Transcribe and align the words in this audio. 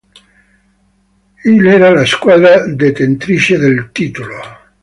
Il 1.45 1.67
era 1.67 1.91
la 1.91 2.05
squadra 2.05 2.65
detentrice 2.65 3.59
del 3.59 3.89
titolo. 3.91 4.33